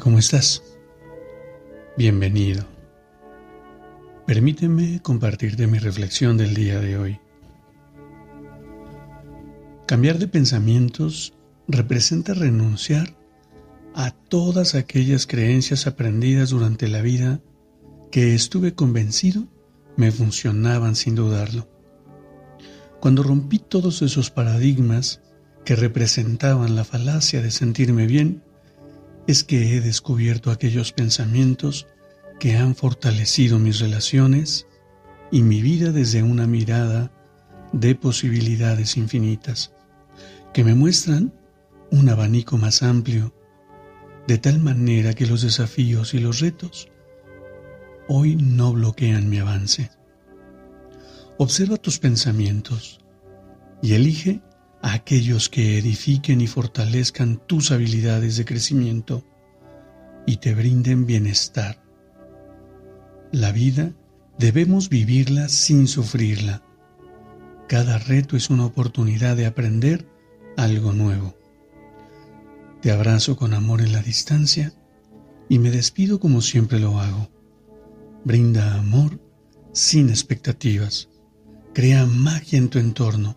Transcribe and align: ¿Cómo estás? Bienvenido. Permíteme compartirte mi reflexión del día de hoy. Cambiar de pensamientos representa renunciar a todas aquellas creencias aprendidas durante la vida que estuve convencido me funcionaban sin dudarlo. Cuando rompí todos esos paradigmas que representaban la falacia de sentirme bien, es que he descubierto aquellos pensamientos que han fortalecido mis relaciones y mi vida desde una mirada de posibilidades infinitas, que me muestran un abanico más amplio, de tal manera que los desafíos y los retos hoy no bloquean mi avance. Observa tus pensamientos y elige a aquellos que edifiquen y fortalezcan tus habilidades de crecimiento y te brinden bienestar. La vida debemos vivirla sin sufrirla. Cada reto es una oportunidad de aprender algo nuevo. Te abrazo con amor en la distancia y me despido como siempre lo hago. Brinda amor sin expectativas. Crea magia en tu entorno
¿Cómo 0.00 0.18
estás? 0.18 0.62
Bienvenido. 1.96 2.64
Permíteme 4.26 5.00
compartirte 5.02 5.66
mi 5.66 5.78
reflexión 5.78 6.36
del 6.36 6.54
día 6.54 6.78
de 6.80 6.98
hoy. 6.98 7.20
Cambiar 9.86 10.18
de 10.18 10.28
pensamientos 10.28 11.34
representa 11.66 12.34
renunciar 12.34 13.16
a 13.94 14.10
todas 14.10 14.74
aquellas 14.74 15.26
creencias 15.26 15.86
aprendidas 15.86 16.50
durante 16.50 16.88
la 16.88 17.02
vida 17.02 17.40
que 18.12 18.34
estuve 18.34 18.74
convencido 18.74 19.48
me 19.96 20.12
funcionaban 20.12 20.94
sin 20.94 21.14
dudarlo. 21.14 21.68
Cuando 23.00 23.22
rompí 23.22 23.58
todos 23.58 24.02
esos 24.02 24.30
paradigmas 24.30 25.22
que 25.64 25.76
representaban 25.76 26.76
la 26.76 26.84
falacia 26.84 27.42
de 27.42 27.50
sentirme 27.50 28.06
bien, 28.06 28.42
es 29.28 29.44
que 29.44 29.76
he 29.76 29.82
descubierto 29.82 30.50
aquellos 30.50 30.92
pensamientos 30.92 31.86
que 32.40 32.56
han 32.56 32.74
fortalecido 32.74 33.58
mis 33.58 33.78
relaciones 33.78 34.66
y 35.30 35.42
mi 35.42 35.60
vida 35.60 35.92
desde 35.92 36.22
una 36.22 36.46
mirada 36.46 37.12
de 37.74 37.94
posibilidades 37.94 38.96
infinitas, 38.96 39.74
que 40.54 40.64
me 40.64 40.74
muestran 40.74 41.34
un 41.90 42.08
abanico 42.08 42.56
más 42.56 42.82
amplio, 42.82 43.34
de 44.26 44.38
tal 44.38 44.60
manera 44.60 45.12
que 45.12 45.26
los 45.26 45.42
desafíos 45.42 46.14
y 46.14 46.20
los 46.20 46.40
retos 46.40 46.88
hoy 48.08 48.34
no 48.36 48.72
bloquean 48.72 49.28
mi 49.28 49.40
avance. 49.40 49.90
Observa 51.36 51.76
tus 51.76 51.98
pensamientos 51.98 52.98
y 53.82 53.92
elige 53.92 54.40
a 54.82 54.92
aquellos 54.92 55.48
que 55.48 55.78
edifiquen 55.78 56.40
y 56.40 56.46
fortalezcan 56.46 57.40
tus 57.46 57.70
habilidades 57.70 58.36
de 58.36 58.44
crecimiento 58.44 59.24
y 60.26 60.36
te 60.36 60.54
brinden 60.54 61.06
bienestar. 61.06 61.82
La 63.32 63.52
vida 63.52 63.92
debemos 64.38 64.88
vivirla 64.88 65.48
sin 65.48 65.88
sufrirla. 65.88 66.62
Cada 67.68 67.98
reto 67.98 68.36
es 68.36 68.50
una 68.50 68.66
oportunidad 68.66 69.36
de 69.36 69.46
aprender 69.46 70.06
algo 70.56 70.92
nuevo. 70.92 71.36
Te 72.80 72.92
abrazo 72.92 73.36
con 73.36 73.54
amor 73.54 73.80
en 73.80 73.92
la 73.92 74.02
distancia 74.02 74.72
y 75.48 75.58
me 75.58 75.70
despido 75.70 76.20
como 76.20 76.40
siempre 76.40 76.78
lo 76.78 77.00
hago. 77.00 77.28
Brinda 78.24 78.74
amor 78.74 79.20
sin 79.72 80.08
expectativas. 80.08 81.08
Crea 81.74 82.06
magia 82.06 82.58
en 82.58 82.68
tu 82.68 82.78
entorno 82.78 83.36